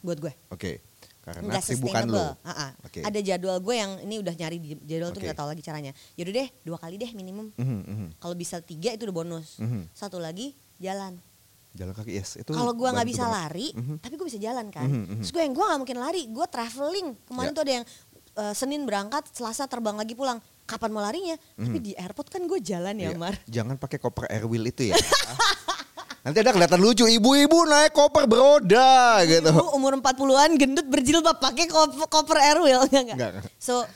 buat 0.00 0.16
gue 0.16 0.32
Oke. 0.48 0.80
Karena 1.26 1.42
nggak 1.42 1.64
kesibukan 1.66 2.06
lo. 2.06 2.38
Ah, 2.40 2.50
ah. 2.54 2.70
Oke. 2.86 3.02
Ada 3.02 3.18
jadwal 3.18 3.58
gue 3.58 3.74
yang 3.74 3.98
ini 3.98 4.22
udah 4.22 4.30
nyari 4.32 4.56
jadwal 4.80 5.10
tuh 5.10 5.18
Oke. 5.18 5.26
nggak 5.26 5.38
tahu 5.42 5.48
lagi 5.50 5.60
caranya. 5.60 5.90
Yaudah 6.14 6.32
deh 6.32 6.48
dua 6.62 6.78
kali 6.78 6.94
deh 6.96 7.10
minimum. 7.12 7.50
Mhm, 7.58 7.78
mhm, 7.82 8.06
Kalau 8.16 8.34
bisa 8.34 8.62
tiga 8.62 8.94
itu 8.94 9.02
udah 9.02 9.16
bonus. 9.16 9.58
mhm. 9.58 9.90
Satu 9.90 10.16
lagi 10.16 10.54
jalan. 10.78 11.18
Jalan 11.74 11.92
kaki 11.92 12.14
yes 12.14 12.38
itu. 12.38 12.54
Kalau 12.54 12.70
gue 12.72 12.86
nggak 12.86 13.04
bisa 13.04 13.26
banget. 13.26 13.36
lari, 13.36 13.66
Mhm. 13.74 13.94
tapi 13.98 14.14
gue 14.14 14.24
bisa 14.24 14.38
jalan 14.38 14.70
kan. 14.70 14.86
Mhm, 14.86 15.02
mhm. 15.02 15.16
Terus 15.20 15.30
gue 15.30 15.42
yang 15.42 15.52
gue 15.52 15.64
nggak 15.66 15.80
mungkin 15.82 15.98
lari, 15.98 16.22
gue 16.24 16.46
traveling. 16.46 17.08
Kemarin 17.26 17.50
Ya. 17.50 17.52
tuh 17.52 17.62
ada 17.62 17.74
yang 17.74 17.86
eh, 18.36 18.52
Senin 18.52 18.84
berangkat, 18.84 19.32
Selasa 19.32 19.64
terbang 19.64 19.96
lagi 19.96 20.12
pulang. 20.12 20.36
Kapan 20.62 20.90
mau 20.90 21.00
larinya? 21.00 21.34
Tapi 21.54 21.78
di 21.80 21.92
airport 21.94 22.28
kan 22.28 22.42
gue 22.42 22.60
jalan 22.60 22.92
ya, 22.94 23.08
Mhm. 23.08 23.14
Iya. 23.14 23.18
Mar. 23.18 23.34
Jangan 23.46 23.76
pakai 23.76 23.96
koper 23.96 24.28
airwheel 24.28 24.66
itu 24.66 24.90
ya. 24.90 24.94
Nanti 26.26 26.42
ada 26.42 26.50
kelihatan 26.50 26.82
lucu 26.82 27.06
ibu-ibu 27.06 27.70
naik 27.70 27.94
koper 27.94 28.26
beroda 28.26 29.22
gitu. 29.30 29.46
Ibu 29.46 29.78
umur 29.78 29.94
40-an 30.02 30.58
gendut 30.58 30.90
berjilbab 30.90 31.38
pakai 31.38 31.70
koper, 31.70 32.10
koper 32.10 32.42
airwheel 32.42 32.82
enggak, 32.90 33.14
enggak. 33.14 33.18
Enggak. 33.30 33.46
So 33.62 33.86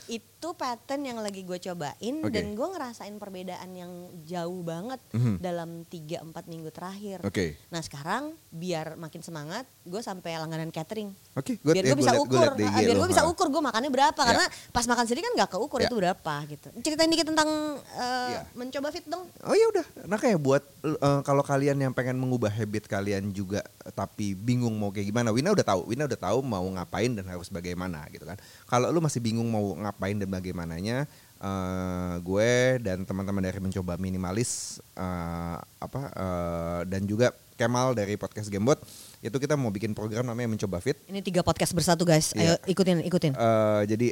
itu 0.41 0.57
pattern 0.57 1.05
yang 1.05 1.21
lagi 1.21 1.45
gue 1.45 1.53
cobain 1.61 2.15
Oke. 2.17 2.33
dan 2.33 2.57
gue 2.57 2.67
ngerasain 2.67 3.13
perbedaan 3.13 3.77
yang 3.77 3.93
jauh 4.25 4.65
banget 4.65 4.97
Mhm. 5.13 5.37
dalam 5.37 5.85
3-4 5.85 6.49
minggu 6.49 6.73
terakhir. 6.73 7.21
Oke. 7.21 7.61
Nah 7.69 7.77
sekarang 7.77 8.33
biar 8.49 8.97
makin 8.97 9.21
semangat 9.21 9.69
gue 9.85 10.01
sampai 10.01 10.41
langganan 10.41 10.73
catering. 10.73 11.13
Oke, 11.37 11.61
good. 11.61 11.77
biar 11.77 11.85
Ya, 11.85 11.93
gue 11.93 11.97
bisa 12.01 12.17
gua 12.17 12.25
ukur, 12.25 12.49
biar 12.57 12.73
gue 12.89 13.09
bisa 13.13 13.23
ukur 13.23 13.53
gue 13.53 13.61
makannya 13.61 13.93
berapa 13.93 14.17
Ya. 14.17 14.27
karena 14.33 14.45
pas 14.73 14.81
makan 14.83 15.05
sendiri 15.05 15.21
kan 15.21 15.33
nggak 15.37 15.49
keukur 15.51 15.77
Ya. 15.77 15.85
itu 15.85 15.95
berapa 15.95 16.33
gitu. 16.49 16.67
Ceritain 16.81 17.13
dikit 17.13 17.29
tentang 17.29 17.49
eh, 17.93 18.29
Ya. 18.33 18.41
mencoba 18.57 18.89
fit 18.89 19.05
dong. 19.05 19.29
Oh 19.45 19.53
ya 19.53 19.65
udah, 19.69 19.85
nah 20.09 20.17
kayak 20.17 20.41
buat 20.41 20.65
eh, 20.81 21.21
kalau 21.21 21.45
kalian 21.45 21.77
yang 21.77 21.93
pengen 21.93 22.17
mengubah 22.17 22.49
habit 22.49 22.89
kalian 22.89 23.29
juga 23.29 23.61
eh, 23.61 23.93
tapi 23.93 24.33
bingung 24.33 24.73
mau 24.73 24.89
kayak 24.89 25.05
gimana, 25.05 25.29
Wina 25.29 25.53
udah 25.53 25.61
tahu, 25.63 25.85
Wina 25.85 26.09
udah 26.09 26.17
tahu 26.19 26.41
mau 26.41 26.65
ngapain 26.65 27.13
dan 27.13 27.29
harus 27.29 27.45
bagaimana 27.47 28.09
gitu 28.09 28.25
kan. 28.25 28.41
Kalau 28.65 28.89
lu 28.89 28.97
masih 28.97 29.21
bingung 29.21 29.45
mau 29.45 29.77
ngapain 29.77 30.17
dan 30.17 30.30
bagaimananya, 30.31 31.03
eh, 31.37 32.13
gue 32.23 32.51
dan 32.79 33.03
teman-teman 33.03 33.43
dari 33.43 33.59
mencoba 33.59 33.99
minimalis 33.99 34.79
eh, 34.95 35.57
apa 35.59 36.01
eh, 36.15 36.81
dan 36.87 37.03
juga 37.03 37.35
Kemal 37.59 37.93
dari 37.93 38.17
podcast 38.17 38.49
Gamebot 38.49 38.81
itu 39.21 39.37
kita 39.37 39.53
mau 39.53 39.69
bikin 39.69 39.93
program 39.93 40.25
namanya 40.25 40.49
mencoba 40.49 40.81
fit. 40.81 40.97
Ini 41.05 41.21
tiga 41.21 41.45
podcast 41.45 41.77
bersatu 41.77 42.07
guys. 42.07 42.33
Ayo 42.33 42.57
Iya. 42.57 42.71
ikutin 42.71 43.05
ikutin. 43.05 43.33
Eh, 43.37 43.81
jadi 43.85 44.07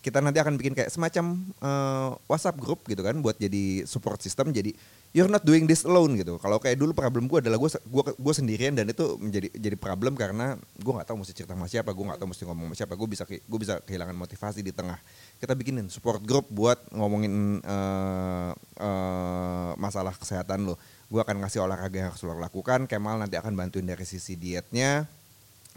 kita 0.00 0.24
nanti 0.24 0.40
akan 0.40 0.56
bikin 0.56 0.72
kayak 0.72 0.88
semacam 0.88 1.36
eh, 1.60 2.10
WhatsApp 2.24 2.56
group 2.56 2.80
gitu 2.88 3.04
kan 3.04 3.20
buat 3.20 3.36
jadi 3.36 3.84
support 3.84 4.24
system 4.24 4.48
jadi 4.48 4.72
you're 5.12 5.28
not 5.28 5.44
doing 5.44 5.68
this 5.68 5.84
alone 5.84 6.16
gitu. 6.16 6.40
Kalau 6.40 6.56
kayak 6.56 6.80
dulu 6.80 6.96
problem 6.96 7.28
gue 7.28 7.44
adalah 7.44 7.60
gue 7.60 7.70
gua, 7.92 8.04
gua 8.16 8.34
sendirian 8.34 8.72
dan 8.72 8.88
itu 8.88 9.20
menjadi 9.20 9.52
jadi 9.52 9.76
problem 9.76 10.16
karena 10.16 10.56
gue 10.56 10.92
nggak 10.92 11.04
tahu 11.12 11.20
mesti 11.20 11.32
cerita 11.36 11.52
sama 11.52 11.68
siapa, 11.68 11.92
gue 11.92 12.04
nggak 12.08 12.16
tahu 12.16 12.28
mesti 12.32 12.42
ngomong 12.48 12.66
sama 12.72 12.76
siapa, 12.76 12.94
gue 12.96 13.08
bisa 13.12 13.24
gue 13.28 13.58
bisa 13.60 13.74
kehilangan 13.84 14.16
motivasi 14.16 14.64
di 14.64 14.72
tengah. 14.72 14.96
Kita 15.36 15.52
bikinin 15.52 15.92
support 15.92 16.24
group 16.24 16.48
buat 16.48 16.80
ngomongin 16.96 17.60
eh, 17.60 18.52
eh, 18.80 19.70
masalah 19.76 20.16
kesehatan 20.16 20.72
lo. 20.72 20.80
Gue 21.12 21.20
akan 21.20 21.44
ngasih 21.44 21.60
olahraga 21.60 21.92
yang 21.92 22.08
harus 22.08 22.24
lo 22.24 22.32
lakukan. 22.40 22.88
Kemal 22.88 23.20
nanti 23.20 23.36
akan 23.36 23.52
bantuin 23.52 23.84
dari 23.84 24.08
sisi 24.08 24.40
dietnya. 24.40 25.04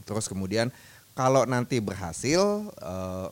Terus 0.08 0.32
kemudian 0.32 0.72
kalau 1.12 1.44
nanti 1.44 1.84
berhasil 1.84 2.72
eh, 2.80 3.28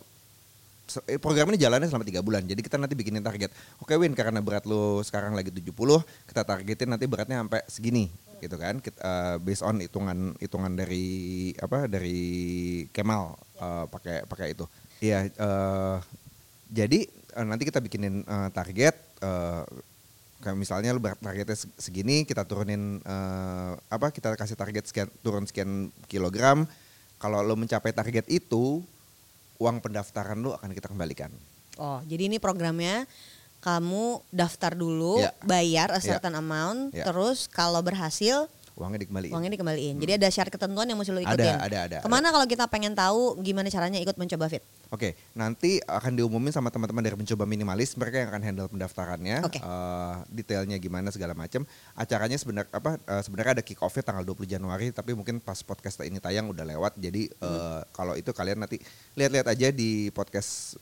program 1.21 1.49
ini 1.53 1.57
jalannya 1.57 1.87
selama 1.89 2.05
tiga 2.05 2.21
bulan. 2.21 2.43
Jadi 2.45 2.61
kita 2.61 2.77
nanti 2.77 2.93
bikinin 2.93 3.23
target. 3.23 3.49
Oke 3.79 3.95
Win 3.95 4.13
karena 4.13 4.43
berat 4.43 4.67
lo 4.67 4.99
sekarang 5.01 5.33
lagi 5.33 5.49
70, 5.49 5.71
kita 6.29 6.41
targetin 6.43 6.89
nanti 6.91 7.05
beratnya 7.09 7.41
sampai 7.41 7.61
segini 7.69 8.11
gitu 8.43 8.59
kan. 8.59 8.77
Kita, 8.83 8.99
eh, 8.99 9.35
based 9.39 9.63
on 9.63 9.79
hitungan 9.79 10.35
hitungan 10.37 10.73
dari 10.75 11.51
apa 11.57 11.87
dari 11.87 12.21
Kemal 12.91 13.37
eh, 13.57 13.85
pakai 13.87 14.17
pakai 14.27 14.47
itu. 14.53 14.65
Iya 14.99 15.31
eh, 15.31 15.97
jadi 16.73 16.99
eh, 17.09 17.45
nanti 17.45 17.63
kita 17.65 17.79
bikinin 17.79 18.21
eh, 18.27 18.49
target 18.51 18.95
eh, 19.23 19.63
kayak 20.43 20.59
misalnya 20.59 20.91
lu 20.91 20.99
targetnya 20.99 21.55
se- 21.55 21.71
segini 21.79 22.27
kita 22.27 22.43
turunin 22.43 22.99
eh, 22.99 23.71
apa 23.87 24.11
kita 24.11 24.35
kasih 24.35 24.59
target 24.59 24.83
sekian 24.91 25.07
turun 25.23 25.47
sekian 25.47 25.87
kilogram 26.11 26.67
kalau 27.15 27.39
lo 27.39 27.55
mencapai 27.55 27.95
target 27.95 28.27
itu 28.27 28.83
uang 29.63 29.79
pendaftaran 29.79 30.43
lo 30.43 30.59
akan 30.59 30.75
kita 30.75 30.91
kembalikan 30.91 31.31
Oh, 31.73 31.97
jadi 32.05 32.29
ini 32.29 32.37
programnya 32.37 33.09
kamu 33.63 34.21
daftar 34.29 34.77
dulu, 34.77 35.23
Ya. 35.23 35.33
bayar 35.41 35.89
a 35.89 35.97
certain 36.03 36.35
amount, 36.37 36.93
Ya. 36.93 37.07
terus 37.07 37.49
kalau 37.49 37.81
berhasil 37.81 38.45
uangnya 38.77 39.05
dikembalikan 39.05 39.33
uangnya 39.37 39.53
dikembaliin. 39.57 39.95
Jadi 40.01 40.11
ada 40.17 40.27
syarat 40.33 40.51
ketentuan 40.53 40.85
yang 40.89 40.97
mesti 40.97 41.13
lo 41.13 41.21
ikutin. 41.21 41.33
Hmm. 41.33 41.61
Ada, 41.61 41.65
ada, 41.65 41.77
ada, 41.85 41.97
Ke 42.01 42.09
mana 42.09 42.29
kalau 42.33 42.45
kita 42.49 42.65
pengen 42.69 42.93
tahu 42.97 43.37
gimana 43.41 43.69
caranya 43.69 44.01
ikut 44.01 44.17
mencoba 44.17 44.49
fit? 44.49 44.61
Oke, 44.93 45.17
nanti 45.33 45.81
akan 45.81 46.13
diumumin 46.13 46.53
sama 46.53 46.69
teman-teman 46.69 47.01
dari 47.01 47.17
mencoba 47.17 47.49
minimalis, 47.49 47.97
mereka 47.97 48.21
yang 48.21 48.29
akan 48.29 48.43
handle 48.45 48.69
pendaftarannya, 48.69 49.41
Oke. 49.41 49.57
eh, 49.57 50.15
detailnya 50.29 50.77
gimana 50.77 51.09
segala 51.09 51.33
macam. 51.33 51.65
Acaranya 51.97 52.37
sebenarnya 52.37 52.69
apa? 52.69 53.01
eh, 53.01 53.21
sebenarnya 53.25 53.57
ada 53.57 53.63
kick 53.65 53.81
off 53.81 53.97
tanggal 53.97 54.21
20 54.21 54.45
Januari, 54.45 54.93
tapi 54.93 55.17
mungkin 55.17 55.41
pas 55.41 55.57
podcast 55.59 56.05
ini 56.05 56.21
tayang 56.21 56.45
udah 56.45 56.61
lewat. 56.61 56.93
Jadi 57.01 57.25
eh, 57.25 57.41
Hmm. 57.41 57.81
kalau 57.89 58.13
itu 58.13 58.29
kalian 58.29 58.61
nanti 58.61 58.77
lihat-lihat 59.17 59.49
aja 59.49 59.73
di 59.73 60.13
podcast 60.13 60.77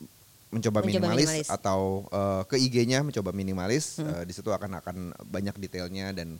mencoba, 0.51 0.83
Mencoba 0.83 0.91
minimalis, 0.91 1.31
Minimalis. 1.31 1.47
atau 1.47 2.03
eh, 2.11 2.41
ke 2.51 2.59
IG-nya 2.59 3.07
mencoba 3.07 3.31
minimalis. 3.31 4.03
Hmm. 4.03 4.11
Eh, 4.11 4.23
di 4.27 4.33
situ 4.35 4.51
akan 4.51 4.83
akan 4.83 4.95
banyak 5.23 5.55
detailnya 5.55 6.11
dan 6.11 6.35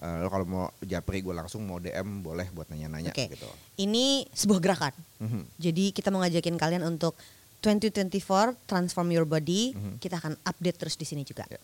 eh, 0.00 0.16
lo 0.24 0.28
kalau 0.32 0.46
mau 0.48 0.64
japri 0.80 1.20
gue 1.20 1.36
langsung 1.36 1.64
mau 1.68 1.76
DM 1.76 2.24
boleh 2.24 2.48
buat 2.50 2.66
nanya-nanya 2.72 3.12
Oke. 3.12 3.30
gitu. 3.30 3.46
Ini 3.78 4.26
sebuah 4.32 4.60
gerakan. 4.60 4.94
Mhm. 5.20 5.42
Jadi 5.60 5.84
kita 5.92 6.08
mau 6.08 6.24
ngajakin 6.24 6.56
kalian 6.56 6.82
untuk 6.88 7.14
2024 7.60 8.56
transform 8.64 9.12
your 9.12 9.28
body. 9.28 9.76
Mhm. 9.76 9.94
Kita 10.00 10.16
akan 10.18 10.40
update 10.42 10.76
terus 10.80 10.96
di 10.96 11.04
sini 11.04 11.22
juga. 11.22 11.44
Ya. 11.46 11.60